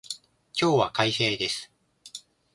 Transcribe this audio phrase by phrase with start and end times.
[0.59, 1.71] 今日は快晴です